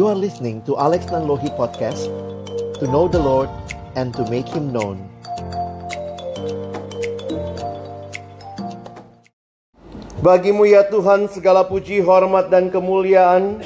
[0.00, 2.08] You are listening to Alex Nanlohi Podcast
[2.80, 3.52] To know the Lord
[4.00, 4.96] and to make Him known.
[10.24, 13.60] Bagimu ya Tuhan segala puji, hormat dan kemuliaan.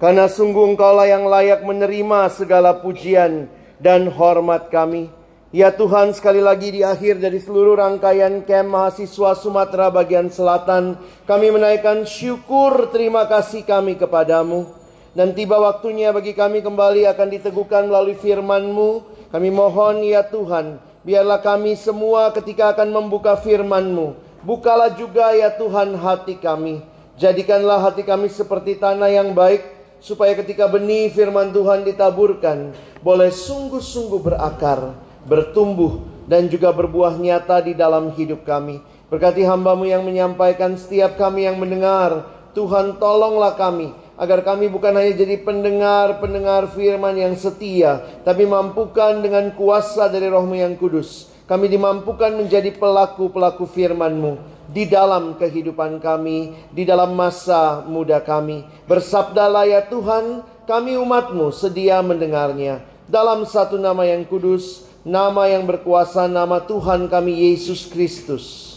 [0.00, 3.44] Karena sungguh engkaulah yang layak menerima segala pujian
[3.76, 5.12] dan hormat kami.
[5.52, 10.96] Ya Tuhan sekali lagi di akhir dari seluruh rangkaian camp mahasiswa Sumatera bagian selatan
[11.28, 14.85] Kami menaikkan syukur terima kasih kami kepadamu
[15.16, 18.90] Dan tiba waktunya bagi kami kembali akan diteguhkan melalui firman-Mu
[19.32, 20.76] Kami mohon ya Tuhan
[21.08, 24.12] Biarlah kami semua ketika akan membuka firman-Mu
[24.44, 26.84] Bukalah juga ya Tuhan hati kami
[27.16, 29.64] Jadikanlah hati kami seperti tanah yang baik
[30.04, 37.74] Supaya ketika benih firman Tuhan ditaburkan Boleh sungguh-sungguh berakar bertumbuh dan juga berbuah nyata di
[37.74, 38.82] dalam hidup kami.
[39.10, 42.26] Berkati hambamu yang menyampaikan setiap kami yang mendengar.
[42.54, 49.52] Tuhan tolonglah kami agar kami bukan hanya jadi pendengar-pendengar firman yang setia, tapi mampukan dengan
[49.52, 51.28] kuasa dari rohmu yang kudus.
[51.46, 58.66] Kami dimampukan menjadi pelaku-pelaku firman-Mu di dalam kehidupan kami, di dalam masa muda kami.
[58.90, 62.82] Bersabdalah ya Tuhan, kami umat-Mu sedia mendengarnya.
[63.06, 68.74] Dalam satu nama yang kudus, nama yang berkuasa, nama Tuhan kami Yesus Kristus.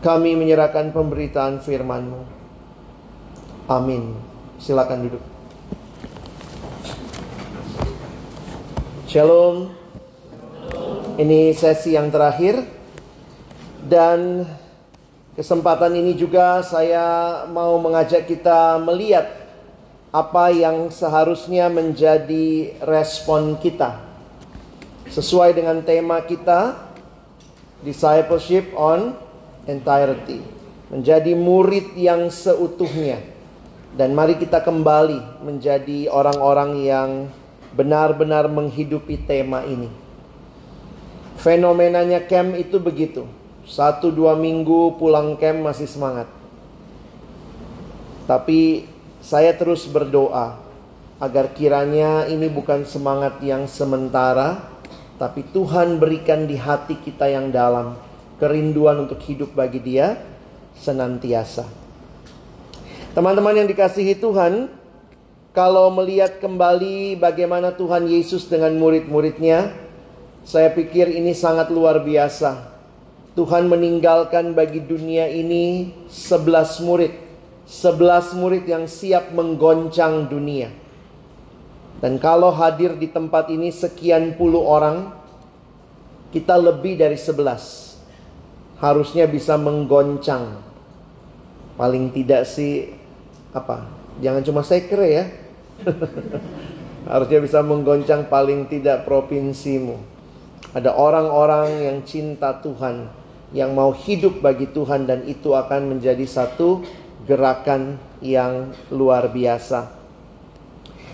[0.00, 2.41] Kami menyerahkan pemberitaan firman-Mu.
[3.70, 4.18] Amin.
[4.58, 5.22] Silakan duduk.
[9.06, 9.70] Shalom.
[11.14, 12.64] Ini sesi yang terakhir
[13.86, 14.48] dan
[15.36, 19.28] kesempatan ini juga saya mau mengajak kita melihat
[20.10, 24.00] apa yang seharusnya menjadi respon kita
[25.12, 26.80] sesuai dengan tema kita
[27.84, 29.12] discipleship on
[29.68, 30.40] entirety
[30.88, 33.20] menjadi murid yang seutuhnya
[33.92, 37.10] dan mari kita kembali menjadi orang-orang yang
[37.76, 39.88] benar-benar menghidupi tema ini.
[41.36, 43.28] Fenomenanya camp itu begitu.
[43.68, 46.28] Satu dua minggu pulang camp masih semangat.
[48.24, 48.88] Tapi
[49.20, 50.56] saya terus berdoa
[51.20, 54.72] agar kiranya ini bukan semangat yang sementara
[55.20, 57.94] tapi Tuhan berikan di hati kita yang dalam
[58.42, 60.18] kerinduan untuk hidup bagi Dia
[60.74, 61.81] senantiasa.
[63.12, 64.72] Teman-teman yang dikasihi Tuhan,
[65.52, 69.76] kalau melihat kembali bagaimana Tuhan Yesus dengan murid-muridnya,
[70.48, 72.72] saya pikir ini sangat luar biasa.
[73.36, 77.12] Tuhan meninggalkan bagi dunia ini sebelas murid.
[77.62, 80.72] sebelas murid yang siap menggoncang dunia.
[82.00, 85.12] Dan kalau hadir di tempat ini sekian puluh orang,
[86.32, 87.92] kita lebih dari sebelas.
[88.80, 90.64] Harusnya bisa menggoncang.
[91.76, 92.92] Paling tidak sih,
[93.52, 93.88] apa?
[94.20, 95.24] Jangan cuma sekre ya.
[97.12, 100.00] Harusnya bisa menggoncang paling tidak provinsimu.
[100.72, 103.12] Ada orang-orang yang cinta Tuhan,
[103.52, 106.80] yang mau hidup bagi Tuhan dan itu akan menjadi satu
[107.28, 110.00] gerakan yang luar biasa.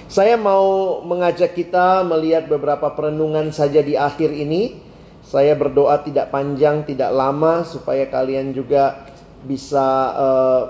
[0.09, 4.81] Saya mau mengajak kita melihat beberapa perenungan saja di akhir ini.
[5.21, 9.05] Saya berdoa tidak panjang, tidak lama supaya kalian juga
[9.45, 10.63] bisa uh,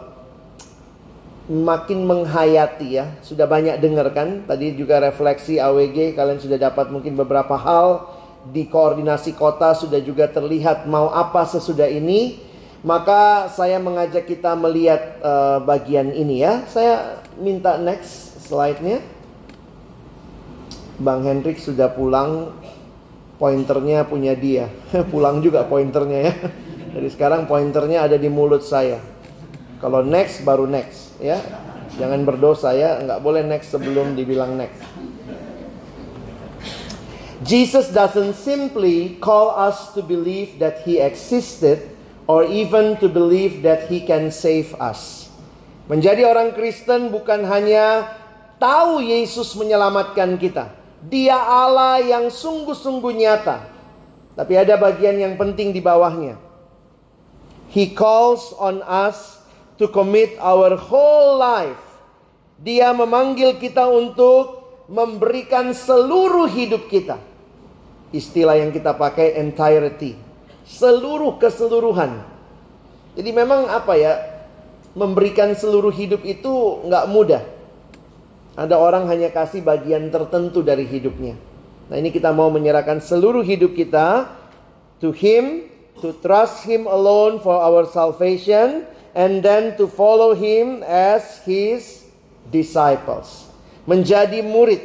[1.49, 3.17] makin menghayati ya.
[3.25, 4.45] Sudah banyak dengar kan?
[4.45, 8.05] Tadi juga refleksi AWG kalian sudah dapat mungkin beberapa hal
[8.49, 12.45] di koordinasi kota sudah juga terlihat mau apa sesudah ini.
[12.79, 16.63] Maka saya mengajak kita melihat uh, bagian ini ya.
[16.71, 19.03] Saya minta next slide-nya.
[20.99, 22.55] Bang Hendrik sudah pulang
[23.39, 24.67] pointernya punya dia
[25.15, 26.35] pulang juga pointernya ya
[26.99, 28.99] jadi sekarang pointernya ada di mulut saya
[29.79, 31.39] kalau next baru next ya
[31.99, 34.83] jangan berdosa ya nggak boleh next sebelum dibilang next
[37.39, 41.87] Jesus doesn't simply call us to believe that he existed
[42.27, 45.31] or even to believe that he can save us.
[45.87, 48.11] Menjadi orang Kristen bukan hanya
[48.59, 50.75] tahu Yesus menyelamatkan kita,
[51.07, 53.71] dia Allah yang sungguh-sungguh nyata.
[54.35, 56.37] Tapi ada bagian yang penting di bawahnya.
[57.71, 59.38] He calls on us
[59.79, 61.79] to commit our whole life.
[62.59, 67.23] Dia memanggil kita untuk memberikan seluruh hidup kita.
[68.11, 70.19] Istilah yang kita pakai entirety.
[70.67, 72.19] Seluruh keseluruhan.
[73.15, 74.15] Jadi memang apa ya?
[74.99, 77.43] Memberikan seluruh hidup itu nggak mudah.
[78.59, 81.39] Ada orang hanya kasih bagian tertentu dari hidupnya.
[81.87, 84.27] Nah, ini kita mau menyerahkan seluruh hidup kita
[84.99, 85.71] to him,
[86.03, 88.83] to trust him alone for our salvation
[89.19, 92.07] and then to follow him as his
[92.55, 93.49] disciples.
[93.89, 94.85] menjadi murid.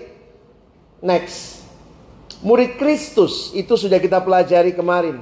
[1.04, 1.60] Next.
[2.40, 5.20] Murid Kristus itu sudah kita pelajari kemarin.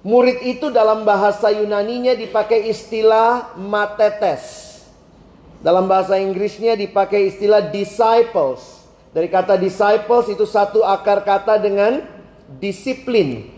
[0.00, 4.72] Murid itu dalam bahasa Yunaninya dipakai istilah matetes.
[5.60, 8.82] Dalam bahasa Inggrisnya dipakai istilah disciples.
[9.12, 12.02] Dari kata disciples itu satu akar kata dengan
[12.58, 13.52] disiplin.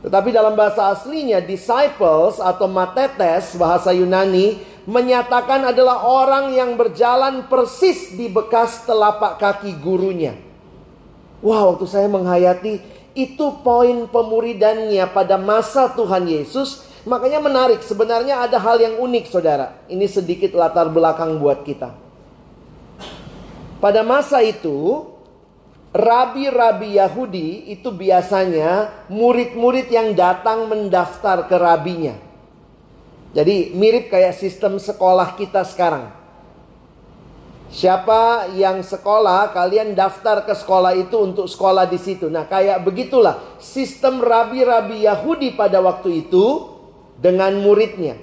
[0.00, 4.56] Tetapi dalam bahasa aslinya disciples atau matetes bahasa Yunani
[4.88, 10.32] menyatakan adalah orang yang berjalan persis di bekas telapak kaki gurunya.
[11.44, 12.80] Wah, waktu saya menghayati
[13.12, 19.80] itu poin pemuridannya pada masa Tuhan Yesus Makanya menarik, sebenarnya ada hal yang unik saudara.
[19.88, 21.96] Ini sedikit latar belakang buat kita.
[23.80, 25.08] Pada masa itu,
[25.90, 32.14] rabi-rabi Yahudi itu biasanya murid-murid yang datang mendaftar ke rabinya.
[33.30, 36.10] Jadi mirip kayak sistem sekolah kita sekarang.
[37.70, 42.26] Siapa yang sekolah, kalian daftar ke sekolah itu untuk sekolah di situ.
[42.26, 46.66] Nah, kayak begitulah sistem rabi-rabi Yahudi pada waktu itu
[47.14, 48.18] dengan muridnya.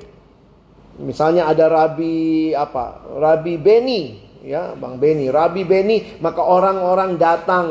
[0.99, 3.05] Misalnya ada Rabi apa?
[3.07, 7.67] Rabi Beni, ya, Bang Beni, Rabi Beni, maka orang-orang datang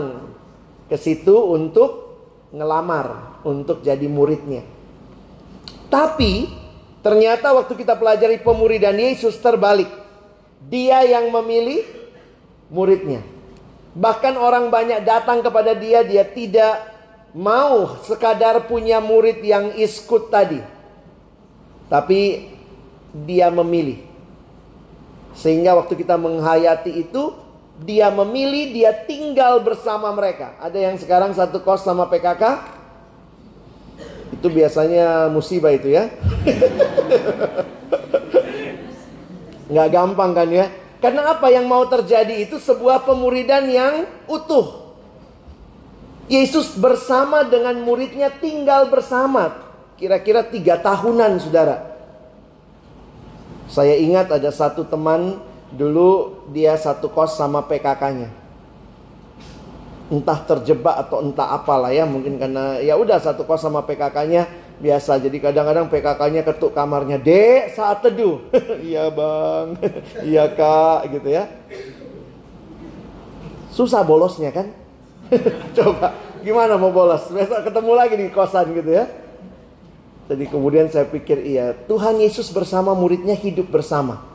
[0.86, 2.06] ke situ untuk
[2.54, 4.62] ngelamar, untuk jadi muridnya.
[5.86, 6.50] Tapi
[7.02, 9.90] ternyata waktu kita pelajari pemuridan Yesus terbalik.
[10.66, 11.86] Dia yang memilih
[12.72, 13.22] muridnya.
[13.94, 16.90] Bahkan orang banyak datang kepada dia, dia tidak
[17.36, 20.58] mau sekadar punya murid yang iskut tadi.
[21.86, 22.50] Tapi
[23.12, 24.02] dia memilih.
[25.36, 27.36] Sehingga waktu kita menghayati itu,
[27.84, 30.56] dia memilih, dia tinggal bersama mereka.
[30.56, 32.72] Ada yang sekarang satu kos sama PKK?
[34.32, 36.08] Itu biasanya musibah itu ya.
[39.70, 40.72] Nggak gampang kan ya.
[41.04, 44.88] Karena apa yang mau terjadi itu sebuah pemuridan yang utuh.
[46.26, 49.62] Yesus bersama dengan muridnya tinggal bersama.
[50.00, 51.95] Kira-kira tiga tahunan saudara.
[53.66, 55.42] Saya ingat ada satu teman
[55.74, 58.30] dulu dia satu kos sama PKK-nya.
[60.06, 64.46] Entah terjebak atau entah apalah ya, mungkin karena ya udah satu kos sama PKK-nya
[64.78, 65.18] biasa.
[65.18, 68.38] Jadi kadang-kadang PKK-nya ketuk kamarnya, "Dek, saat teduh."
[68.86, 69.74] Iya, Bang.
[70.30, 71.50] Iya, Kak, gitu ya.
[73.74, 74.70] Susah bolosnya kan?
[75.76, 76.14] Coba
[76.46, 77.26] gimana mau bolos?
[77.34, 79.25] Besok ketemu lagi di kosan gitu ya.
[80.26, 84.26] Jadi kemudian saya pikir iya, Tuhan Yesus bersama muridnya hidup bersama.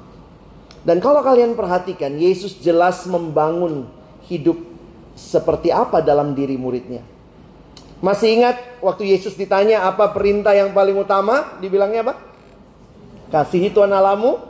[0.87, 3.85] Dan kalau kalian perhatikan, Yesus jelas membangun
[4.25, 4.57] hidup
[5.13, 7.03] seperti apa dalam diri muridnya.
[8.01, 11.59] Masih ingat waktu Yesus ditanya apa perintah yang paling utama?
[11.61, 12.15] Dibilangnya apa?
[13.29, 14.41] Kasihi Tuhan Alamu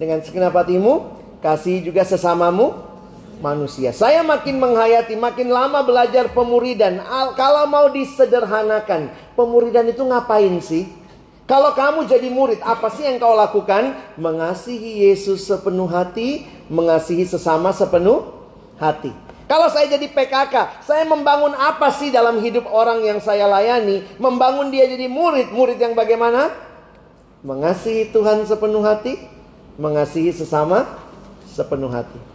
[0.00, 1.12] dengan segenap hatimu,
[1.44, 2.93] kasih juga sesamamu
[3.44, 3.92] manusia.
[3.92, 7.04] Saya makin menghayati, makin lama belajar pemuridan.
[7.36, 10.88] Kalau mau disederhanakan, pemuridan itu ngapain sih?
[11.44, 13.92] Kalau kamu jadi murid, apa sih yang kau lakukan?
[14.16, 18.32] Mengasihi Yesus sepenuh hati, mengasihi sesama sepenuh
[18.80, 19.12] hati.
[19.44, 24.00] Kalau saya jadi PKK, saya membangun apa sih dalam hidup orang yang saya layani?
[24.16, 25.52] Membangun dia jadi murid.
[25.52, 26.48] Murid yang bagaimana?
[27.44, 29.20] Mengasihi Tuhan sepenuh hati,
[29.76, 30.88] mengasihi sesama
[31.44, 32.33] sepenuh hati.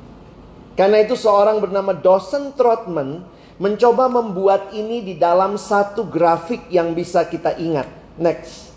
[0.79, 3.27] Karena itu seorang bernama Dosen Trotman
[3.59, 7.83] mencoba membuat ini di dalam satu grafik yang bisa kita ingat.
[8.15, 8.71] Next.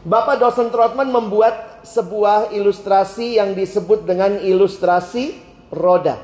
[0.00, 5.36] Bapak Dosen Trotman membuat sebuah ilustrasi yang disebut dengan ilustrasi
[5.68, 6.16] roda.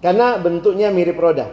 [0.00, 1.52] Karena bentuknya mirip roda.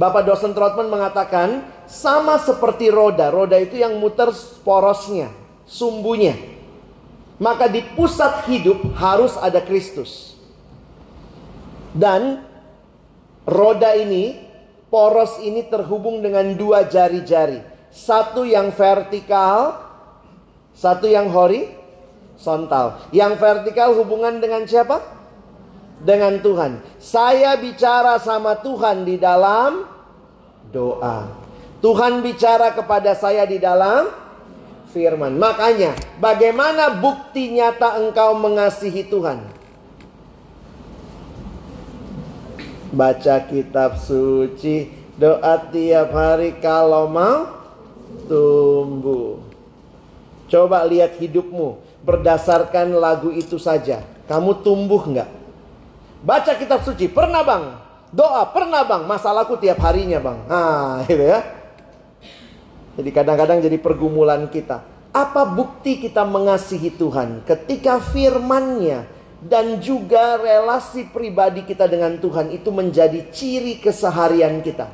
[0.00, 3.28] Bapak Dosen Trotman mengatakan sama seperti roda.
[3.28, 4.32] Roda itu yang muter
[4.64, 5.28] porosnya,
[5.68, 6.40] sumbunya.
[7.36, 10.37] Maka di pusat hidup harus ada Kristus.
[11.92, 12.44] Dan
[13.48, 14.36] roda ini,
[14.92, 17.64] poros ini terhubung dengan dua jari-jari.
[17.88, 19.80] Satu yang vertikal,
[20.76, 23.00] satu yang horizontal.
[23.10, 25.00] Yang vertikal hubungan dengan siapa?
[25.98, 26.84] Dengan Tuhan.
[27.00, 29.88] Saya bicara sama Tuhan di dalam
[30.70, 31.26] doa.
[31.78, 34.10] Tuhan bicara kepada saya di dalam
[34.90, 35.34] firman.
[35.38, 39.57] Makanya, bagaimana bukti nyata engkau mengasihi Tuhan?
[42.92, 44.88] Baca kitab suci,
[45.20, 47.48] doa tiap hari kalau mau
[48.28, 49.44] tumbuh.
[50.48, 54.00] Coba lihat hidupmu berdasarkan lagu itu saja.
[54.28, 55.28] Kamu tumbuh nggak?
[56.24, 57.64] Baca kitab suci, pernah bang?
[58.08, 59.04] Doa, pernah bang?
[59.04, 60.38] Masalahku tiap harinya bang.
[60.48, 61.40] Nah, gitu ya.
[62.98, 64.82] Jadi kadang-kadang jadi pergumulan kita.
[65.12, 67.44] Apa bukti kita mengasihi Tuhan?
[67.44, 74.90] Ketika firmannya dan juga relasi pribadi kita dengan Tuhan itu menjadi ciri keseharian kita.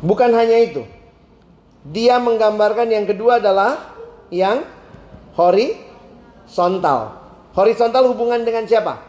[0.00, 0.86] Bukan hanya itu.
[1.84, 3.92] Dia menggambarkan yang kedua adalah
[4.30, 4.62] yang
[5.34, 7.18] horizontal.
[7.52, 9.02] Horizontal hubungan dengan siapa?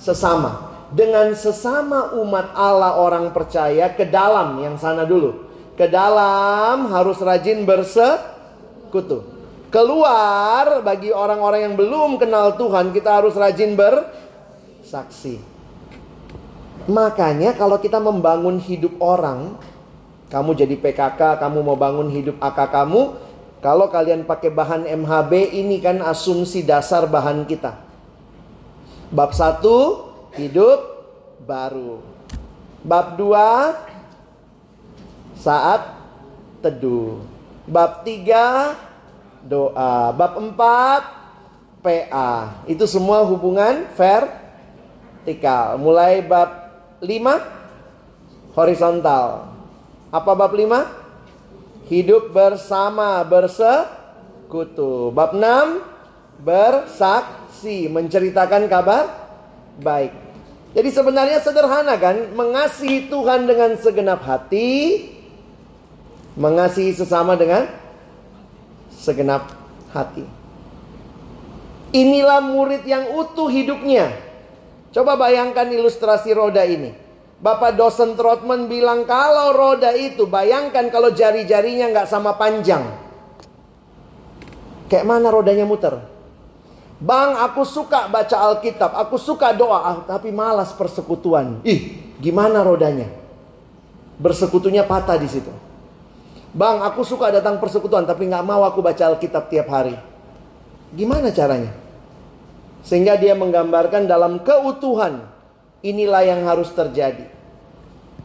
[0.00, 0.72] Sesama.
[0.88, 5.46] Dengan sesama umat Allah orang percaya ke dalam yang sana dulu.
[5.76, 9.37] Ke dalam harus rajin bersekutu.
[9.68, 15.36] Keluar bagi orang-orang yang belum kenal Tuhan, kita harus rajin bersaksi.
[16.88, 19.60] Makanya kalau kita membangun hidup orang,
[20.32, 23.20] kamu jadi PKK, kamu mau bangun hidup AK kamu,
[23.60, 27.76] kalau kalian pakai bahan MHB ini kan asumsi dasar bahan kita.
[29.12, 29.60] Bab 1
[30.40, 30.80] hidup
[31.44, 32.00] baru.
[32.80, 33.36] Bab 2
[35.36, 35.92] saat
[36.64, 37.20] teduh.
[37.68, 38.87] Bab 3
[39.44, 40.10] doa.
[40.14, 42.64] Bab 4 PA.
[42.66, 45.78] Itu semua hubungan vertikal.
[45.78, 46.50] Mulai bab
[46.98, 49.54] 5 horizontal.
[50.10, 50.86] Apa bab 5?
[51.88, 55.14] Hidup bersama, bersekutu.
[55.14, 55.80] Bab 6
[56.38, 59.10] bersaksi, menceritakan kabar
[59.82, 60.14] baik.
[60.76, 65.08] Jadi sebenarnya sederhana kan, mengasihi Tuhan dengan segenap hati,
[66.38, 67.66] mengasihi sesama dengan
[68.98, 69.54] segenap
[69.94, 70.26] hati.
[71.94, 74.12] Inilah murid yang utuh hidupnya.
[74.92, 76.92] Coba bayangkan ilustrasi roda ini.
[77.38, 82.82] Bapak dosen Trotman bilang kalau roda itu bayangkan kalau jari-jarinya nggak sama panjang.
[84.90, 86.02] Kayak mana rodanya muter?
[86.98, 91.62] Bang, aku suka baca Alkitab, aku suka doa, ah, tapi malas persekutuan.
[91.62, 93.06] Ih, gimana rodanya?
[94.18, 95.67] Bersekutunya patah di situ.
[96.56, 99.96] Bang, aku suka datang persekutuan tapi nggak mau aku baca Alkitab tiap hari.
[100.96, 101.72] Gimana caranya?
[102.80, 105.28] Sehingga dia menggambarkan dalam keutuhan
[105.84, 107.28] inilah yang harus terjadi.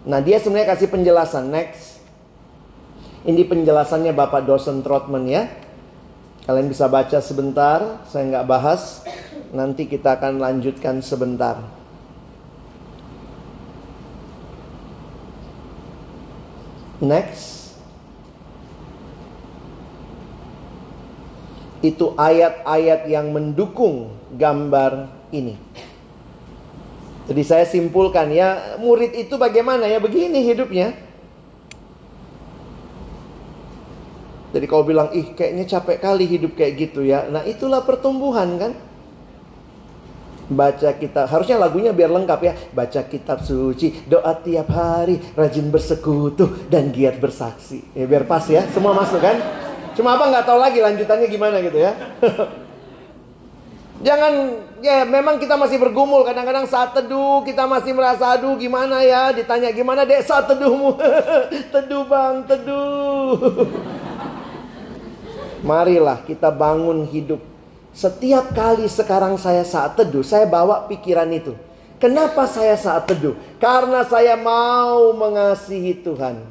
[0.04, 1.52] Nah, dia sebenarnya kasih penjelasan.
[1.52, 2.00] Next.
[3.24, 5.48] Ini penjelasannya Bapak dosen Trotman ya.
[6.44, 9.04] Kalian bisa baca sebentar, saya nggak bahas.
[9.56, 11.64] Nanti kita akan lanjutkan sebentar.
[17.00, 17.63] Next.
[21.84, 25.60] Itu ayat-ayat yang mendukung gambar ini.
[27.28, 30.00] Jadi saya simpulkan ya, murid itu bagaimana ya?
[30.00, 30.96] Begini hidupnya.
[34.54, 37.28] Jadi kau bilang, ih kayaknya capek kali hidup kayak gitu ya.
[37.28, 38.74] Nah itulah pertumbuhan kan.
[40.44, 42.54] Baca kitab, harusnya lagunya biar lengkap ya.
[42.76, 47.82] Baca kitab suci, doa tiap hari, rajin bersekutu, dan giat bersaksi.
[47.96, 49.63] Ya biar pas ya, semua masuk kan.
[49.94, 51.94] Cuma apa nggak tahu lagi lanjutannya gimana gitu ya.
[54.04, 54.34] Jangan
[54.84, 56.28] ya memang kita masih bergumul.
[56.28, 59.32] Kadang-kadang saat teduh kita masih merasa aduh gimana ya?
[59.32, 60.28] Ditanya gimana dek?
[60.28, 61.00] Saat teduhmu.
[61.74, 63.40] Teduh bang teduh.
[65.70, 67.40] Marilah kita bangun hidup.
[67.96, 71.56] Setiap kali sekarang saya saat teduh Saya bawa pikiran itu.
[71.96, 73.40] Kenapa saya saat teduh?
[73.64, 76.44] Karena saya mau mengasihi Tuhan.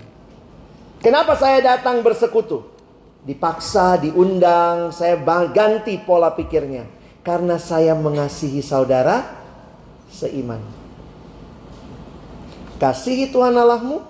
[1.04, 2.71] Kenapa saya datang bersekutu?
[3.22, 5.18] Dipaksa, diundang, saya
[5.50, 6.86] ganti pola pikirnya.
[7.22, 9.22] Karena saya mengasihi saudara
[10.10, 10.58] seiman.
[12.82, 14.02] Kasihi Tuhan Allahmu,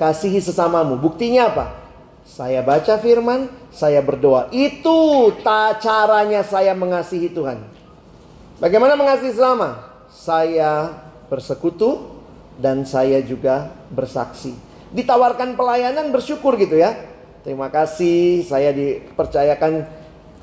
[0.00, 0.96] kasihi sesamamu.
[0.96, 1.66] Buktinya apa?
[2.24, 4.48] Saya baca firman, saya berdoa.
[4.48, 7.60] Itu tak caranya saya mengasihi Tuhan.
[8.64, 9.92] Bagaimana mengasihi sesama?
[10.08, 10.88] Saya
[11.28, 12.16] bersekutu
[12.56, 14.56] dan saya juga bersaksi.
[14.88, 16.96] Ditawarkan pelayanan bersyukur gitu ya.
[17.46, 19.86] Terima kasih, saya dipercayakan.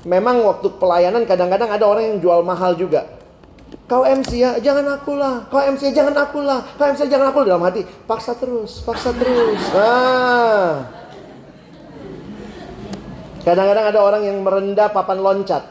[0.05, 3.09] Memang waktu pelayanan kadang-kadang ada orang yang jual mahal juga.
[3.85, 5.45] Kau MC ya, jangan aku lah.
[5.49, 6.61] Kau MC ya, jangan aku lah.
[6.77, 7.85] Kau MC ya, jangan aku dalam hati.
[8.05, 9.61] Paksa terus, paksa terus.
[9.73, 10.89] Ah.
[13.45, 15.69] Kadang-kadang ada orang yang merendah papan loncat.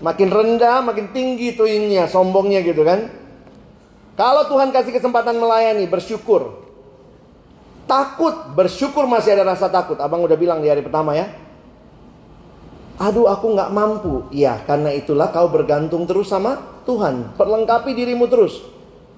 [0.00, 3.08] Makin rendah, makin tinggi tuingnya, sombongnya gitu kan.
[4.16, 6.65] Kalau Tuhan kasih kesempatan melayani, bersyukur.
[7.86, 9.94] Takut, bersyukur masih ada rasa takut.
[10.02, 11.30] Abang udah bilang di hari pertama ya.
[12.98, 14.26] Aduh aku nggak mampu.
[14.34, 17.38] Iya karena itulah kau bergantung terus sama Tuhan.
[17.38, 18.58] Perlengkapi dirimu terus.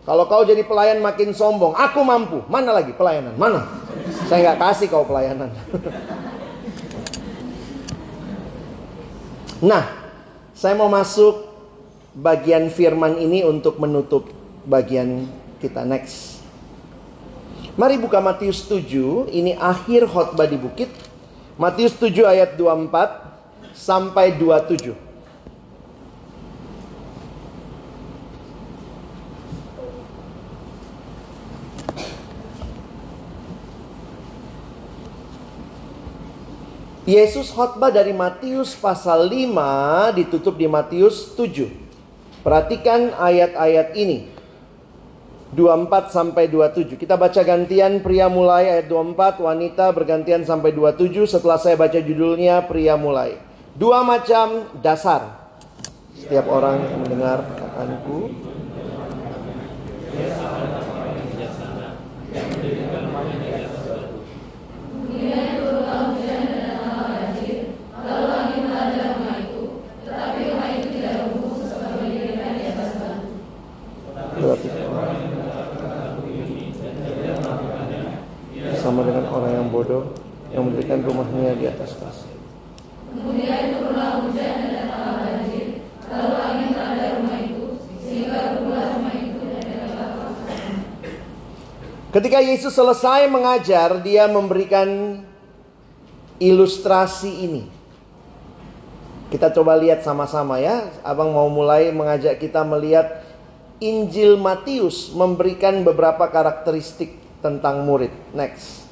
[0.05, 1.73] Kalau kau jadi pelayan makin sombong.
[1.77, 2.45] Aku mampu.
[2.53, 3.41] Mana lagi pelayanan?
[3.41, 3.65] Mana?
[4.29, 5.49] Saya nggak kasih kau pelayanan.
[9.69, 9.85] nah,
[10.53, 11.49] saya mau masuk
[12.19, 14.27] bagian firman ini untuk menutup
[14.67, 15.31] bagian
[15.63, 16.38] kita next.
[17.79, 20.91] Mari buka Matius 7, ini akhir khotbah di bukit.
[21.55, 22.91] Matius 7 ayat 24
[23.71, 24.99] sampai 27.
[37.07, 41.71] Yesus khotbah dari Matius pasal 5 ditutup di Matius 7.
[42.43, 44.38] Perhatikan ayat-ayat ini.
[45.57, 47.01] 24 sampai 27.
[47.01, 51.25] Kita baca gantian pria mulai ayat 24, wanita bergantian sampai 27.
[51.25, 53.41] Setelah saya baca judulnya pria mulai.
[53.73, 55.49] Dua macam dasar.
[56.19, 58.49] Setiap orang mendengar kataanku
[74.39, 74.71] Berarti
[78.79, 80.11] sama dengan orang yang bodoh
[80.51, 82.35] yang memberikan rumahnya di atas pasir.
[92.09, 95.23] Ketika Yesus selesai mengajar, dia memberikan
[96.43, 97.65] ilustrasi ini.
[99.29, 100.89] Kita coba lihat sama-sama ya.
[101.05, 103.23] Abang mau mulai mengajak kita melihat
[103.79, 108.11] Injil Matius memberikan beberapa karakteristik tentang murid.
[108.33, 108.88] Next.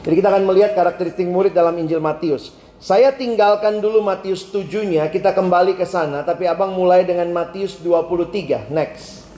[0.00, 2.56] Jadi kita akan melihat karakteristik murid dalam Injil Matius.
[2.80, 8.72] Saya tinggalkan dulu Matius 7-nya, kita kembali ke sana, tapi Abang mulai dengan Matius 23.
[8.72, 9.28] Next.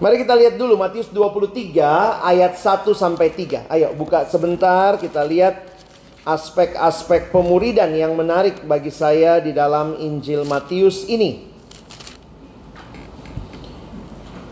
[0.00, 3.68] Mari kita lihat dulu Matius 23 ayat 1 sampai 3.
[3.68, 5.68] Ayo buka sebentar kita lihat
[6.24, 11.50] aspek-aspek pemuridan yang menarik bagi saya di dalam Injil Matius ini.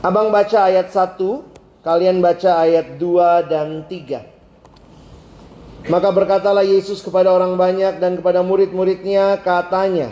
[0.05, 1.17] Abang baca ayat 1,
[1.81, 4.36] kalian baca ayat 2 dan 3.
[5.87, 10.11] Maka berkatalah Yesus kepada orang banyak dan kepada murid-muridnya katanya.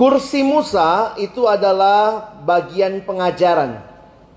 [0.00, 3.89] Kursi Musa itu adalah bagian pengajaran.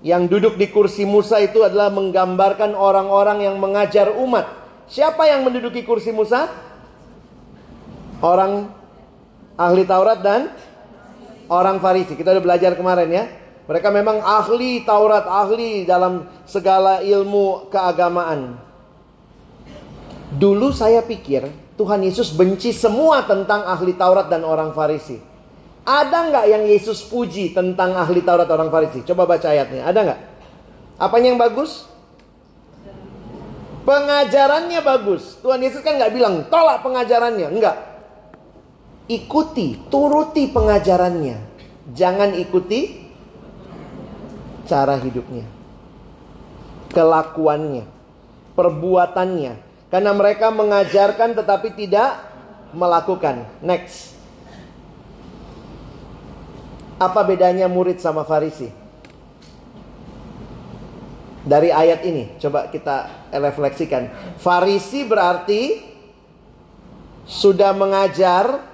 [0.04, 4.44] Yang duduk di kursi Musa itu adalah menggambarkan orang-orang yang mengajar umat.
[4.84, 6.44] Siapa yang menduduki kursi Musa?
[8.20, 8.68] Orang
[9.56, 10.52] ahli Taurat dan
[11.48, 12.20] orang Farisi.
[12.20, 13.24] Kita udah belajar kemarin ya.
[13.64, 18.60] Mereka memang ahli Taurat, ahli dalam segala ilmu keagamaan.
[20.36, 21.48] Dulu saya pikir
[21.80, 25.16] Tuhan Yesus benci semua tentang ahli Taurat dan orang Farisi.
[25.84, 29.04] Ada nggak yang Yesus puji tentang ahli Taurat orang Farisi?
[29.04, 29.84] Coba baca ayatnya.
[29.84, 30.20] Ada nggak?
[30.96, 31.84] Apanya yang bagus?
[33.84, 35.36] Pengajarannya bagus.
[35.44, 37.52] Tuhan Yesus kan nggak bilang tolak pengajarannya.
[37.52, 37.76] Enggak.
[39.12, 41.36] Ikuti, turuti pengajarannya.
[41.92, 43.04] Jangan ikuti
[44.64, 45.44] cara hidupnya.
[46.96, 47.84] Kelakuannya.
[48.56, 49.52] Perbuatannya.
[49.92, 52.24] Karena mereka mengajarkan tetapi tidak
[52.72, 53.44] melakukan.
[53.60, 54.13] Next.
[56.98, 58.70] Apa bedanya murid sama Farisi?
[61.44, 64.08] Dari ayat ini, coba kita refleksikan.
[64.40, 65.76] Farisi berarti
[67.28, 68.64] sudah mengajar,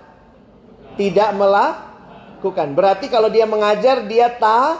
[0.94, 2.70] tidak melakukan.
[2.76, 4.78] Berarti kalau dia mengajar, dia ta,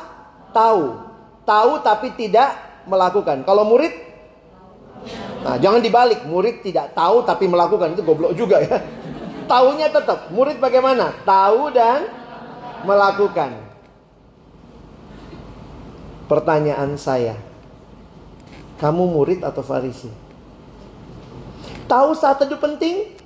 [0.55, 1.03] tahu.
[1.43, 2.55] Tahu tapi tidak
[2.87, 3.43] melakukan.
[3.43, 3.91] Kalau murid,
[5.43, 6.23] nah jangan dibalik.
[6.31, 7.99] Murid tidak tahu tapi melakukan.
[7.99, 8.79] Itu goblok juga ya.
[9.51, 10.31] Tahunya tetap.
[10.31, 11.11] Murid bagaimana?
[11.27, 12.20] Tahu dan
[12.85, 13.69] melakukan.
[16.31, 17.35] Pertanyaan saya,
[18.79, 20.07] kamu murid atau farisi?
[21.91, 23.19] Tahu saat teduh penting?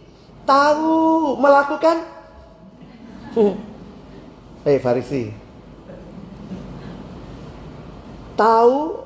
[0.49, 2.01] Tahu melakukan?
[4.65, 5.37] Hei farisi.
[8.35, 9.05] Tahu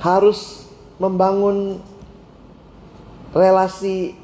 [0.00, 1.78] harus membangun
[3.36, 4.18] relasi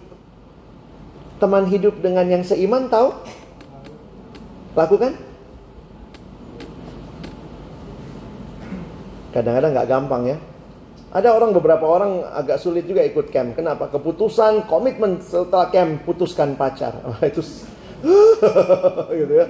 [1.39, 3.15] teman hidup dengan yang seiman tahu?
[4.79, 5.13] Lakukan?
[9.35, 10.39] Kadang-kadang nggak gampang ya.
[11.09, 13.59] Ada orang beberapa orang agak sulit juga ikut camp.
[13.59, 13.91] Kenapa?
[13.91, 16.95] Keputusan komitmen setelah camp putuskan pacar.
[17.09, 17.43] Oh, itu
[19.19, 19.47] gitu ya.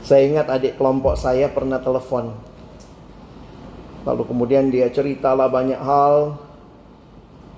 [0.00, 2.32] Saya ingat adik kelompok saya pernah telepon.
[4.06, 6.38] Lalu kemudian dia ceritalah banyak hal.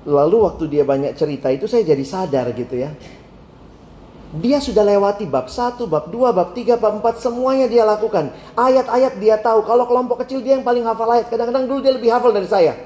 [0.09, 2.91] Lalu waktu dia banyak cerita itu saya jadi sadar gitu ya.
[4.29, 8.29] Dia sudah lewati bab 1, bab 2, bab 3, bab 4 semuanya dia lakukan.
[8.53, 9.65] Ayat-ayat dia tahu.
[9.65, 11.33] Kalau kelompok kecil dia yang paling hafal ayat.
[11.33, 12.77] Kadang-kadang dulu dia lebih hafal dari saya.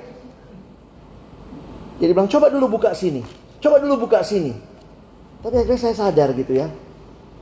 [1.99, 3.27] Jadi bilang coba dulu buka sini.
[3.59, 4.55] Coba dulu buka sini.
[5.43, 6.71] Tapi akhirnya saya sadar gitu ya.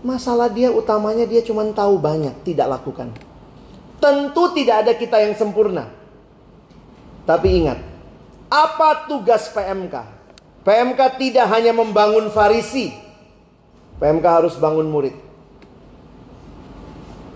[0.01, 3.13] Masalah dia utamanya dia cuma tahu banyak, tidak lakukan.
[4.01, 5.93] Tentu tidak ada kita yang sempurna.
[7.29, 7.77] Tapi ingat,
[8.49, 9.93] apa tugas PMK?
[10.65, 13.10] PMK tidak hanya membangun farisi.
[14.01, 15.13] PMK harus bangun murid.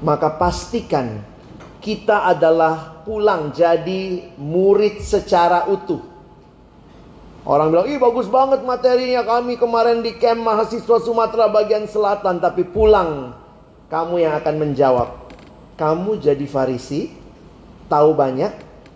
[0.01, 1.21] Maka pastikan
[1.85, 6.01] kita adalah pulang jadi murid secara utuh.
[7.45, 12.41] Orang bilang, ih bagus banget materinya kami kemarin di camp mahasiswa Sumatera bagian selatan.
[12.41, 13.37] Tapi pulang,
[13.93, 15.09] kamu yang akan menjawab.
[15.77, 17.13] Kamu jadi farisi,
[17.93, 18.49] tahu banyak,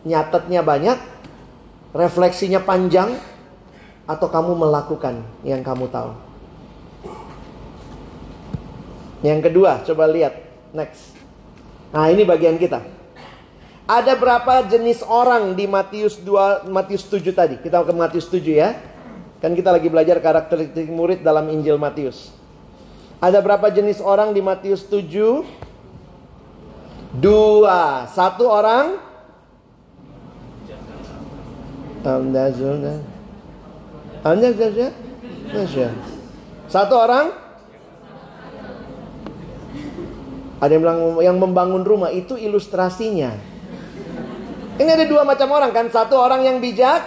[0.08, 0.96] nyatetnya banyak,
[1.92, 3.20] refleksinya panjang,
[4.08, 6.27] atau kamu melakukan yang kamu tahu.
[9.24, 10.38] Yang kedua, coba lihat
[10.70, 11.16] next.
[11.90, 12.84] Nah, ini bagian kita.
[13.88, 17.56] Ada berapa jenis orang di Matius 2 Matius 7 tadi?
[17.56, 18.76] Kita ke Matius 7 ya.
[19.40, 22.34] Kan kita lagi belajar karakteristik murid dalam Injil Matius.
[23.18, 25.40] Ada berapa jenis orang di Matius 7?
[27.16, 28.04] Dua.
[28.12, 29.08] Satu orang
[36.68, 37.47] satu orang
[40.58, 43.30] Ada yang bilang yang membangun rumah itu ilustrasinya.
[44.78, 47.02] Ini ada dua macam orang kan, satu orang yang bijak,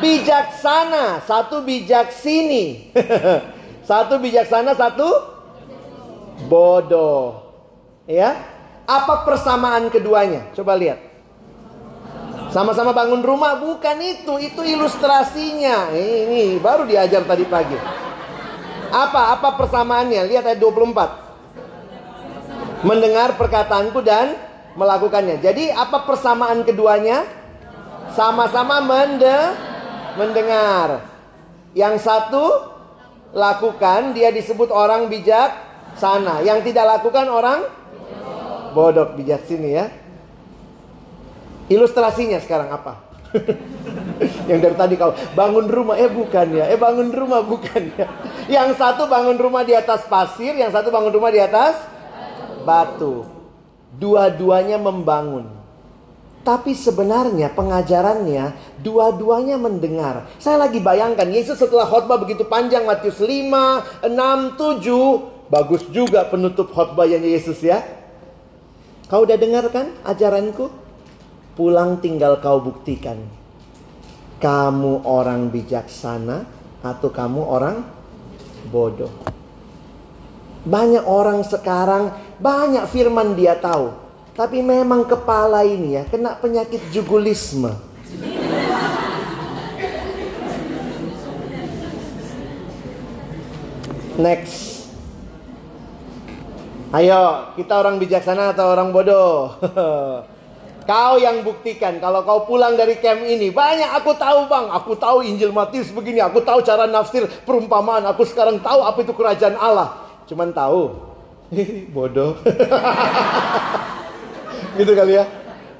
[0.00, 2.92] bijaksana, satu bijak sini.
[3.88, 5.08] satu bijaksana, satu
[6.48, 7.44] bodoh.
[8.08, 8.56] Ya.
[8.88, 10.48] Apa persamaan keduanya?
[10.56, 10.96] Coba lihat.
[12.48, 15.92] Sama-sama bangun rumah bukan itu, itu ilustrasinya.
[15.92, 17.76] Ini baru diajar tadi pagi.
[18.88, 20.24] Apa apa persamaannya?
[20.24, 21.27] Lihat ayat 24.
[22.86, 24.38] Mendengar perkataanku dan
[24.78, 25.42] melakukannya.
[25.42, 27.26] Jadi apa persamaan keduanya?
[28.14, 29.54] Sama-sama mende
[30.14, 31.02] mendengar.
[31.74, 32.44] Yang satu
[33.34, 35.54] lakukan dia disebut orang bijak
[35.98, 36.40] sana.
[36.46, 37.66] Yang tidak lakukan orang
[38.72, 39.86] bodoh bijak sini ya.
[41.68, 43.08] Ilustrasinya sekarang apa?
[44.48, 48.08] yang dari tadi kau bangun rumah eh bukan ya eh bangun rumah bukan ya
[48.48, 51.76] yang satu bangun rumah di atas pasir yang satu bangun rumah di atas
[52.62, 53.26] batu.
[53.98, 55.58] Dua-duanya membangun.
[56.46, 60.24] Tapi sebenarnya pengajarannya dua-duanya mendengar.
[60.40, 66.72] Saya lagi bayangkan Yesus setelah khotbah begitu panjang Matius 5 6 7 bagus juga penutup
[66.72, 67.84] khotbah yang Yesus ya.
[69.08, 70.72] Kau udah dengar kan ajaranku?
[71.56, 73.18] Pulang tinggal kau buktikan.
[74.38, 76.46] Kamu orang bijaksana
[76.80, 77.76] atau kamu orang
[78.70, 79.10] bodoh.
[80.66, 82.10] Banyak orang sekarang
[82.42, 83.94] banyak firman dia tahu.
[84.38, 87.74] Tapi memang kepala ini ya kena penyakit jugulisme.
[94.18, 94.90] Next.
[96.88, 99.54] Ayo, kita orang bijaksana atau orang bodoh?
[100.88, 103.52] Kau yang buktikan kalau kau pulang dari camp ini.
[103.52, 104.72] Banyak aku tahu bang.
[104.72, 106.16] Aku tahu Injil Matius begini.
[106.24, 108.08] Aku tahu cara nafsir perumpamaan.
[108.08, 110.07] Aku sekarang tahu apa itu kerajaan Allah.
[110.28, 110.92] Cuman tahu.
[111.96, 112.36] Bodoh.
[114.78, 115.24] gitu kali ya.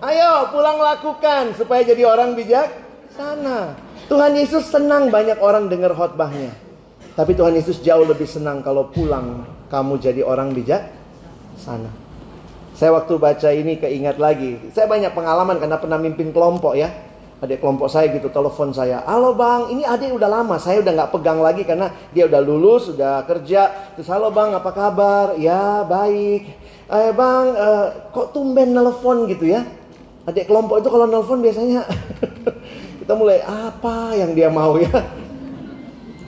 [0.01, 1.53] Ayo pulang lakukan.
[1.55, 2.73] Supaya jadi orang bijak.
[3.13, 3.77] Sana.
[4.09, 6.57] Tuhan Yesus senang banyak orang dengar khotbahnya.
[7.13, 10.89] Tapi Tuhan Yesus jauh lebih senang kalau pulang kamu jadi orang bijak
[11.59, 11.91] sana.
[12.79, 14.71] Saya waktu baca ini keingat lagi.
[14.71, 16.95] Saya banyak pengalaman karena pernah mimpin kelompok ya.
[17.39, 18.99] Adik kelompok saya gitu telepon saya.
[19.07, 20.59] Halo bang, ini adik udah lama.
[20.59, 23.95] Saya udah nggak pegang lagi karena dia udah lulus, udah kerja.
[23.95, 25.39] Terus halo bang, apa kabar?
[25.39, 26.51] Ya baik.
[26.91, 29.63] Eh bang, eh, kok tumben nelfon gitu ya?
[30.27, 31.87] Adik kelompok itu kalau nelfon biasanya
[33.07, 34.99] kita mulai apa yang dia mau ya.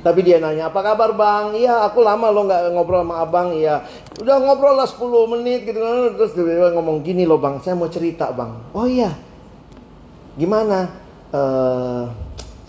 [0.06, 1.58] Tapi dia nanya, apa kabar bang?
[1.58, 3.50] Iya, aku lama lo nggak ngobrol sama abang.
[3.50, 3.82] Iya,
[4.22, 5.82] udah ngobrol lah 10 menit gitu.
[6.14, 8.70] Terus dia ngomong gini loh bang, saya mau cerita bang.
[8.78, 9.10] Oh iya,
[10.38, 10.90] gimana?
[11.30, 12.10] Uh,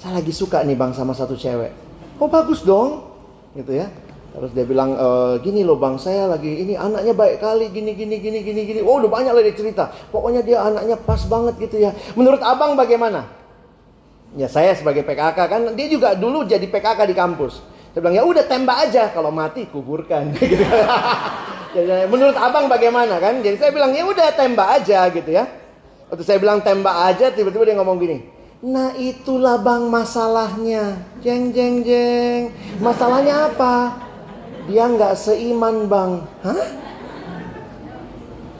[0.02, 1.69] saya lagi suka nih bang sama satu cewek.
[2.17, 3.06] Oh bagus dong,
[3.54, 3.86] gitu ya.
[4.32, 5.08] Terus dia bilang, e,
[5.43, 8.80] gini loh bang, saya lagi ini anaknya baik kali, gini gini gini gini gini.
[8.82, 9.91] Oh udah banyak lah dia cerita.
[10.10, 11.91] Pokoknya dia anaknya pas banget gitu ya.
[12.15, 13.28] Menurut abang bagaimana?
[14.39, 17.60] Ya saya sebagai PKK kan dia juga dulu jadi PKK di kampus.
[17.91, 20.63] Saya bilang ya udah tembak aja kalau mati kuburkan gitu.
[21.76, 23.43] jadi, menurut abang bagaimana kan?
[23.43, 25.43] Jadi saya bilang ya udah tembak aja gitu ya.
[26.12, 28.28] Waktu saya bilang tembak aja tiba-tiba dia ngomong gini.
[28.67, 31.00] Nah itulah bang masalahnya.
[31.24, 32.52] Jeng jeng jeng.
[32.84, 33.95] Masalahnya apa?
[34.67, 36.21] Dia nggak seiman bang.
[36.43, 36.67] Hah?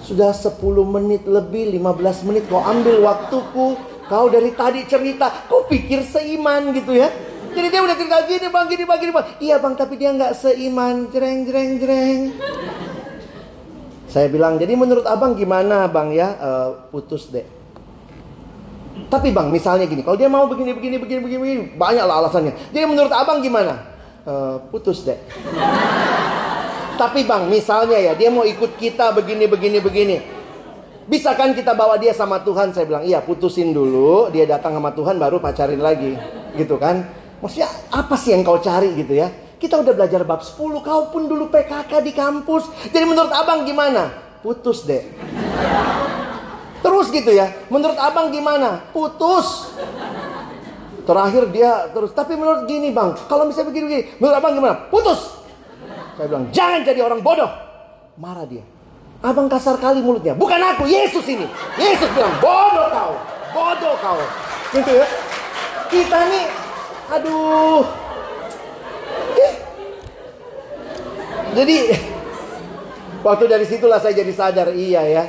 [0.02, 6.04] Sudah 10 menit lebih 15 menit kau ambil waktuku Kau dari tadi cerita, kau pikir
[6.04, 7.08] seiman gitu ya.
[7.56, 9.26] Jadi dia udah cerita gini bang, gini bang, gini bang.
[9.40, 11.08] Iya bang, tapi dia nggak seiman.
[11.16, 12.36] Jreng, jreng, jreng.
[14.12, 16.36] Saya bilang, jadi menurut abang gimana bang ya?
[16.36, 17.48] Uh, putus deh.
[19.08, 22.76] Tapi bang, misalnya gini, kalau dia mau begini, begini, begini, begini, begini banyak lah alasannya.
[22.76, 23.88] Jadi menurut abang gimana?
[24.28, 25.16] Uh, putus deh.
[27.00, 30.18] Tapi bang, misalnya ya, dia mau ikut kita begini, begini, begini.
[31.08, 32.76] Bisa kan kita bawa dia sama Tuhan?
[32.76, 34.28] Saya bilang, iya putusin dulu.
[34.28, 36.20] Dia datang sama Tuhan baru pacarin lagi.
[36.60, 37.08] Gitu kan.
[37.40, 39.32] Maksudnya apa sih yang kau cari gitu ya?
[39.62, 42.66] Kita udah belajar bab 10, kau pun dulu PKK di kampus.
[42.90, 44.10] Jadi menurut abang gimana?
[44.42, 45.06] Putus deh.
[46.82, 47.54] Terus gitu ya.
[47.70, 48.82] Menurut abang gimana?
[48.90, 49.70] Putus.
[51.06, 52.10] Terakhir dia terus.
[52.10, 53.14] Tapi menurut gini bang.
[53.30, 54.18] Kalau misalnya begini-begini.
[54.18, 54.90] Menurut abang gimana?
[54.90, 55.46] Putus.
[56.18, 57.54] Saya bilang jangan jadi orang bodoh.
[58.18, 58.66] Marah dia.
[59.22, 60.34] Abang kasar kali mulutnya.
[60.34, 61.46] Bukan aku, Yesus ini.
[61.78, 63.14] Yesus bilang bodoh kau.
[63.54, 64.18] Bodoh kau.
[64.74, 65.06] Gitu ya.
[65.86, 66.46] Kita nih.
[67.14, 68.01] Aduh.
[71.52, 71.78] Jadi.
[73.22, 74.74] Waktu dari situlah saya jadi sadar.
[74.74, 75.24] Iya ya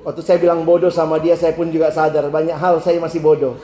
[0.00, 3.60] Waktu saya bilang bodoh sama dia, saya pun juga sadar banyak hal saya masih bodoh.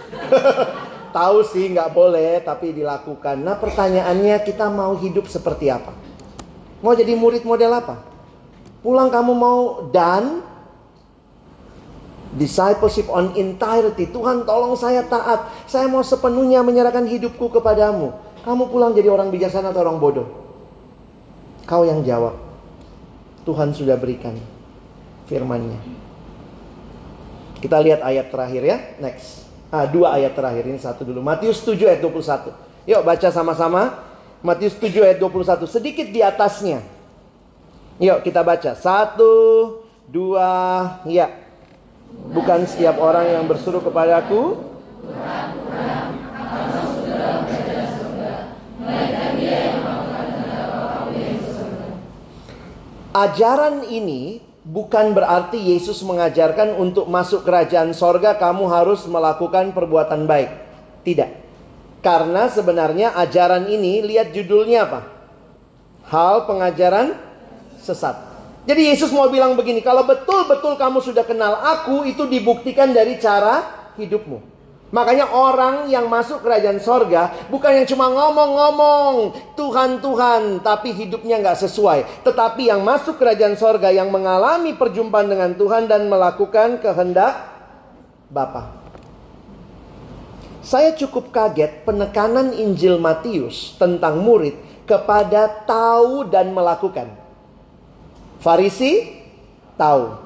[1.16, 3.40] Tahu sih nggak boleh, tapi dilakukan.
[3.40, 5.96] Nah pertanyaannya kita mau hidup seperti apa?
[6.85, 8.05] Mau jadi murid model apa?
[8.85, 10.44] Pulang kamu mau dan
[12.37, 14.05] discipleship on entirety.
[14.12, 15.49] Tuhan tolong saya taat.
[15.64, 18.12] Saya mau sepenuhnya menyerahkan hidupku kepadamu.
[18.44, 20.46] Kamu pulang jadi orang bijaksana atau orang bodoh?
[21.66, 22.38] Kau yang jawab.
[23.42, 24.38] Tuhan sudah berikan
[25.26, 25.79] firmannya.
[27.59, 28.79] Kita lihat ayat terakhir ya.
[29.02, 29.46] Next.
[29.74, 31.18] Ah, dua ayat terakhir ini satu dulu.
[31.18, 32.55] Matius 7 ayat 21.
[32.87, 33.98] Yuk baca sama-sama.
[34.46, 35.66] Matius 7 ayat 21.
[35.66, 36.87] Sedikit di atasnya.
[37.98, 38.79] Yuk kita baca.
[38.79, 39.35] Satu,
[40.07, 40.50] dua,
[41.11, 41.35] ya.
[42.31, 44.76] Bukan setiap orang yang bersuruh kepadaku.
[53.16, 60.52] Ajaran ini bukan berarti Yesus mengajarkan untuk masuk kerajaan sorga kamu harus melakukan perbuatan baik.
[61.00, 61.31] Tidak.
[62.05, 65.00] Karena sebenarnya ajaran ini, lihat judulnya apa?
[66.12, 67.16] Hal pengajaran
[67.81, 68.20] sesat.
[68.68, 73.64] Jadi Yesus mau bilang begini, kalau betul-betul kamu sudah kenal aku, itu dibuktikan dari cara
[73.96, 74.56] hidupmu.
[74.97, 81.61] Makanya orang yang masuk kerajaan sorga bukan yang cuma ngomong-ngomong Tuhan Tuhan tapi hidupnya nggak
[81.69, 82.25] sesuai.
[82.25, 87.37] Tetapi yang masuk kerajaan sorga yang mengalami perjumpaan dengan Tuhan dan melakukan kehendak
[88.33, 88.73] Bapa.
[90.65, 94.57] Saya cukup kaget penekanan Injil Matius tentang murid
[94.89, 97.13] kepada tahu dan melakukan.
[98.41, 99.23] Farisi
[99.77, 100.17] tahu,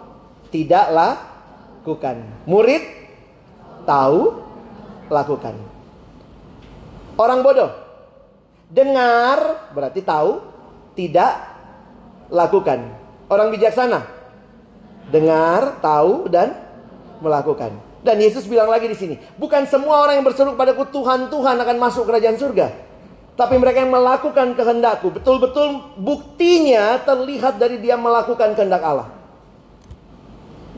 [0.49, 1.21] tidaklah
[1.81, 2.25] lakukan.
[2.45, 2.85] Murid
[3.89, 4.50] tahu,
[5.11, 5.59] lakukan.
[7.19, 7.69] Orang bodoh
[8.71, 10.41] dengar berarti tahu,
[10.95, 11.37] tidak
[12.31, 12.87] lakukan.
[13.27, 14.07] Orang bijaksana
[15.11, 16.55] dengar, tahu dan
[17.19, 17.75] melakukan.
[18.01, 21.77] Dan Yesus bilang lagi di sini, bukan semua orang yang berseru padaku Tuhan Tuhan akan
[21.77, 22.73] masuk kerajaan surga.
[23.37, 29.09] Tapi mereka yang melakukan kehendakku, betul-betul buktinya terlihat dari dia melakukan kehendak Allah.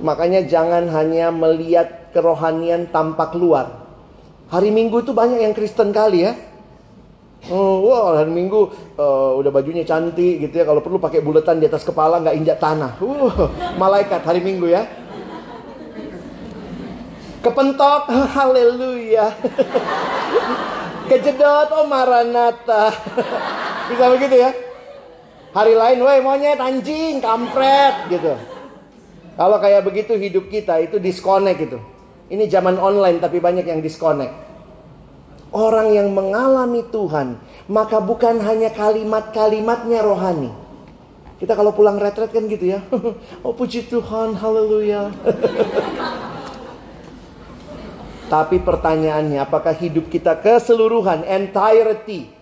[0.02, 3.81] Makanya jangan hanya melihat kerohanian tampak luar.
[4.52, 6.36] Hari Minggu itu banyak yang Kristen kali ya.
[7.48, 8.68] Oh, wah hari Minggu
[9.00, 10.68] uh, udah bajunya cantik gitu ya.
[10.68, 13.00] Kalau perlu pakai buletan di atas kepala nggak injak tanah.
[13.00, 13.48] Uh,
[13.80, 14.84] malaikat hari Minggu ya.
[17.40, 19.32] Kepentok, haleluya.
[21.08, 22.92] Kejedot, oh maranata.
[23.88, 24.52] Bisa begitu ya.
[25.56, 28.36] Hari lain, woi monyet, anjing, kampret gitu.
[29.32, 31.80] Kalau kayak begitu hidup kita itu disconnect gitu.
[32.32, 34.32] Ini zaman online tapi banyak yang disconnect.
[35.52, 37.36] Orang yang mengalami Tuhan,
[37.68, 40.48] maka bukan hanya kalimat-kalimatnya rohani.
[41.36, 42.80] Kita kalau pulang retret kan gitu ya.
[43.44, 45.12] Oh puji Tuhan, haleluya.
[48.32, 52.32] Tapi pertanyaannya, apakah hidup kita keseluruhan, entirety,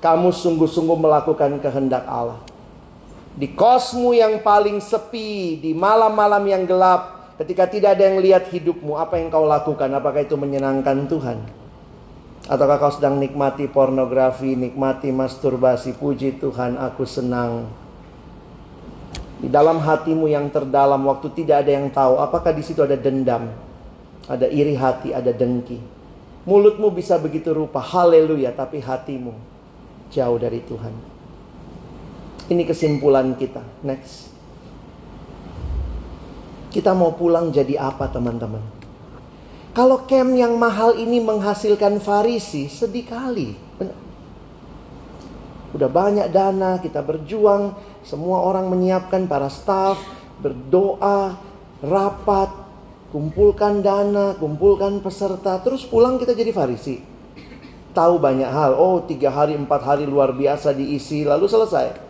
[0.00, 2.40] kamu sungguh-sungguh melakukan kehendak Allah?
[3.36, 9.00] Di kosmu yang paling sepi, di malam-malam yang gelap, Ketika tidak ada yang lihat hidupmu,
[9.00, 9.88] apa yang kau lakukan?
[9.96, 11.40] Apakah itu menyenangkan Tuhan?
[12.44, 17.64] Ataukah kau sedang nikmati pornografi, nikmati masturbasi, puji Tuhan, aku senang.
[19.40, 23.48] Di dalam hatimu yang terdalam, waktu tidak ada yang tahu, apakah di situ ada dendam,
[24.28, 25.80] ada iri hati, ada dengki.
[26.44, 29.32] Mulutmu bisa begitu rupa, haleluya, tapi hatimu
[30.12, 30.92] jauh dari Tuhan.
[32.52, 33.64] Ini kesimpulan kita.
[33.80, 34.29] Next.
[36.70, 38.62] Kita mau pulang jadi apa teman-teman?
[39.74, 43.54] Kalau camp yang mahal ini menghasilkan farisi, sedih kali.
[45.70, 50.02] Udah banyak dana, kita berjuang, semua orang menyiapkan para staff,
[50.42, 51.38] berdoa,
[51.82, 52.50] rapat,
[53.14, 56.98] kumpulkan dana, kumpulkan peserta, terus pulang kita jadi farisi.
[57.94, 62.09] Tahu banyak hal, oh tiga hari, empat hari luar biasa diisi, lalu selesai.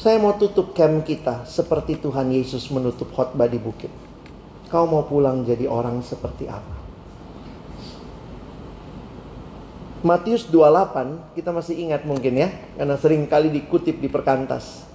[0.00, 3.92] Saya mau tutup camp kita seperti Tuhan Yesus menutup khotbah di bukit.
[4.72, 6.80] Kau mau pulang jadi orang seperti apa?
[10.00, 12.48] Matius 28 kita masih ingat mungkin ya
[12.80, 14.88] karena sering kali dikutip di perkantas.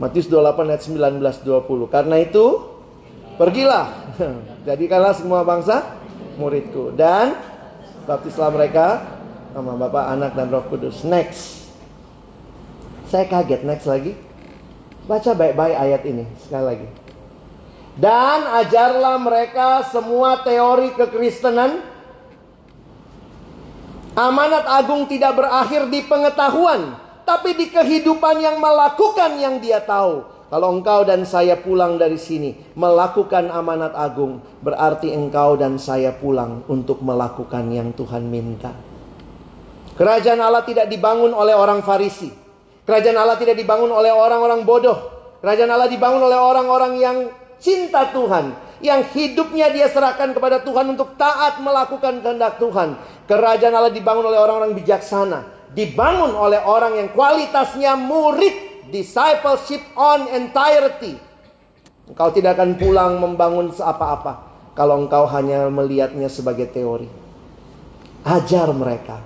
[0.00, 1.92] Matius 28 ayat 19 20.
[1.92, 2.64] Karena itu
[3.36, 3.92] pergilah
[4.68, 6.00] jadikanlah semua bangsa
[6.40, 7.36] muridku dan
[8.08, 9.04] baptislah mereka
[9.52, 11.04] nama Bapa, Anak dan Roh Kudus.
[11.04, 11.63] Next.
[13.14, 14.18] Saya kaget next lagi.
[15.06, 16.88] Baca baik-baik ayat ini sekali lagi.
[17.94, 21.94] Dan ajarlah mereka semua teori kekristenan
[24.18, 30.22] Amanat agung tidak berakhir di pengetahuan, tapi di kehidupan yang melakukan yang dia tahu.
[30.50, 36.66] Kalau engkau dan saya pulang dari sini melakukan amanat agung, berarti engkau dan saya pulang
[36.66, 38.74] untuk melakukan yang Tuhan minta.
[39.98, 42.43] Kerajaan Allah tidak dibangun oleh orang Farisi.
[42.84, 45.12] Kerajaan Allah tidak dibangun oleh orang-orang bodoh.
[45.40, 48.52] Kerajaan Allah dibangun oleh orang-orang yang cinta Tuhan,
[48.84, 53.00] yang hidupnya dia serahkan kepada Tuhan untuk taat melakukan kehendak Tuhan.
[53.24, 55.48] Kerajaan Allah dibangun oleh orang-orang bijaksana.
[55.72, 58.72] Dibangun oleh orang yang kualitasnya murid.
[58.92, 61.16] Discipleship on entirety.
[62.04, 64.52] Engkau tidak akan pulang membangun seapa-apa.
[64.76, 67.08] Kalau engkau hanya melihatnya sebagai teori.
[68.28, 69.24] Ajar mereka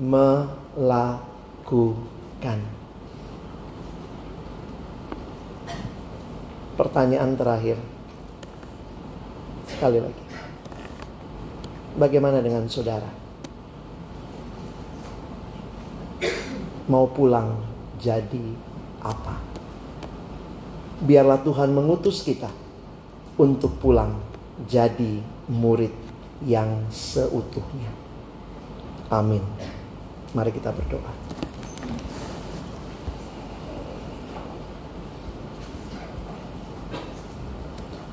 [0.00, 1.20] melakukan.
[6.76, 7.80] Pertanyaan terakhir.
[9.66, 10.24] Sekali lagi.
[11.96, 13.26] Bagaimana dengan saudara?
[16.86, 17.58] mau pulang
[17.98, 18.46] jadi
[19.02, 19.38] apa.
[21.02, 22.48] Biarlah Tuhan mengutus kita
[23.36, 24.16] untuk pulang
[24.64, 25.92] jadi murid
[26.46, 27.92] yang seutuhnya.
[29.12, 29.44] Amin.
[30.32, 31.12] Mari kita berdoa.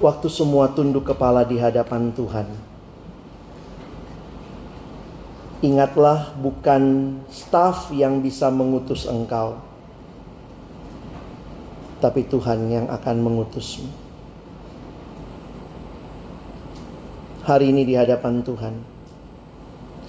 [0.03, 2.73] Waktu semua tunduk kepala di hadapan Tuhan
[5.63, 9.63] Ingatlah bukan staf yang bisa mengutus engkau.
[12.03, 13.87] Tapi Tuhan yang akan mengutusmu.
[17.47, 18.75] Hari ini di hadapan Tuhan.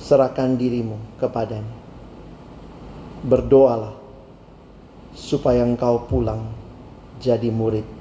[0.03, 1.79] Serahkan dirimu kepadanya.
[3.23, 3.95] Berdoalah
[5.15, 6.51] supaya engkau pulang
[7.23, 7.94] jadi murid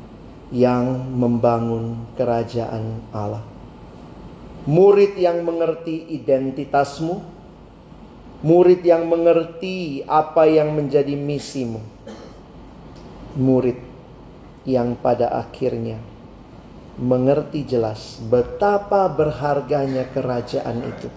[0.51, 3.45] yang membangun kerajaan Allah.
[4.67, 7.33] Murid yang mengerti identitasmu,
[8.43, 11.79] Murid yang mengerti apa yang menjadi misimu.
[13.39, 13.79] Murid
[14.67, 15.95] yang pada akhirnya
[16.99, 21.07] mengerti jelas betapa berharganya kerajaan itu.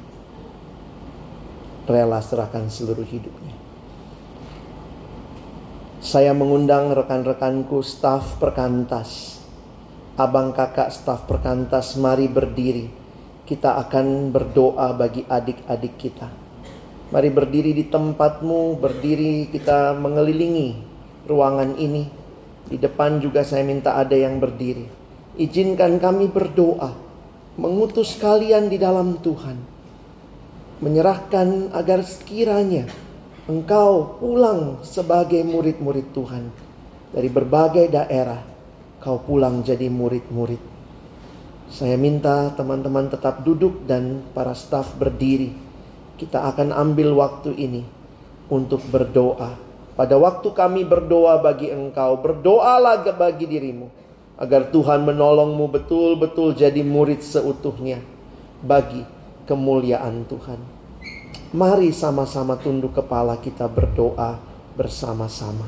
[1.90, 3.55] Rela serahkan seluruh hidupnya.
[6.06, 9.42] Saya mengundang rekan-rekanku staf perkantas.
[10.14, 12.86] Abang kakak staf perkantas mari berdiri.
[13.42, 16.30] Kita akan berdoa bagi adik-adik kita
[17.06, 20.78] Mari berdiri di tempatmu, berdiri kita mengelilingi
[21.26, 22.06] ruangan ini.
[22.70, 24.86] Di depan juga saya minta ada yang berdiri.
[25.38, 26.94] Izinkan kami berdoa,
[27.58, 29.58] mengutus kalian di dalam Tuhan.
[30.82, 33.05] Menyerahkan agar sekiranya
[33.46, 36.50] engkau pulang sebagai murid-murid Tuhan.
[37.14, 38.42] Dari berbagai daerah,
[38.98, 40.59] kau pulang jadi murid-murid.
[41.70, 45.54] Saya minta teman-teman tetap duduk dan para staf berdiri
[46.16, 47.82] kita akan ambil waktu ini
[48.50, 49.54] untuk berdoa.
[49.96, 53.88] Pada waktu kami berdoa bagi engkau, berdoalah bagi dirimu.
[54.36, 58.05] Agar Tuhan menolongmu betul-betul jadi murid seutuhnya
[58.61, 59.01] bagi
[59.49, 60.76] kemuliaan Tuhan.
[61.57, 64.36] Mari sama-sama tunduk kepala kita berdoa
[64.76, 65.64] bersama-sama.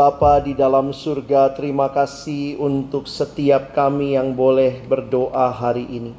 [0.00, 6.16] Bapa di dalam surga, terima kasih untuk setiap kami yang boleh berdoa hari ini.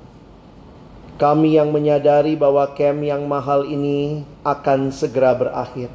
[1.18, 5.90] Kami yang menyadari bahwa camp yang mahal ini akan segera berakhir.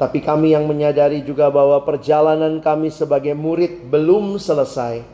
[0.00, 5.04] Tapi kami yang menyadari juga bahwa perjalanan kami sebagai murid belum selesai.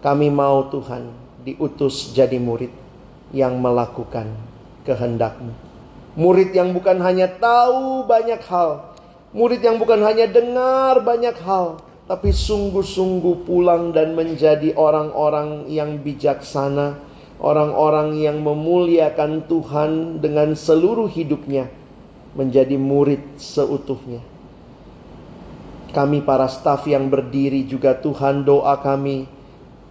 [0.00, 1.12] Kami mau Tuhan
[1.44, 2.72] diutus jadi murid
[3.36, 4.32] yang melakukan
[4.88, 5.52] kehendakmu.
[6.16, 8.95] Murid yang bukan hanya tahu banyak hal,
[9.36, 16.96] Murid yang bukan hanya dengar banyak hal, tapi sungguh-sungguh pulang dan menjadi orang-orang yang bijaksana,
[17.36, 21.68] orang-orang yang memuliakan Tuhan dengan seluruh hidupnya,
[22.32, 24.24] menjadi murid seutuhnya.
[25.92, 29.28] Kami para staf yang berdiri juga Tuhan doa kami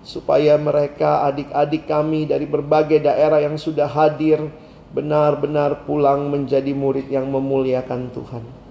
[0.02, 4.42] supaya mereka adik-adik kami dari berbagai daerah yang sudah hadir
[4.90, 8.65] benar-benar pulang menjadi murid yang memuliakan Tuhan.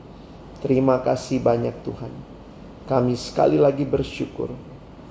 [0.65, 2.09] Terima kasih banyak Tuhan.
[2.89, 4.49] Kami sekali lagi bersyukur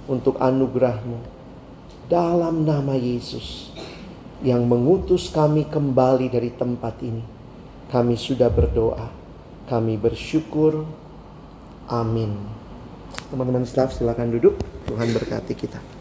[0.09, 1.21] untuk anugerahmu
[2.09, 3.69] dalam nama Yesus
[4.41, 7.21] yang mengutus kami kembali dari tempat ini.
[7.93, 9.13] Kami sudah berdoa.
[9.69, 10.89] Kami bersyukur.
[11.85, 12.33] Amin.
[13.29, 14.57] Teman-teman staff silakan duduk.
[14.89, 15.92] Tuhan berkati kita.